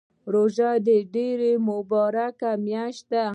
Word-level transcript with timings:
روژه 0.33 0.69
ډیره 1.15 1.51
مبارکه 1.67 2.51
میاشت 2.65 3.03
ده 3.11 3.25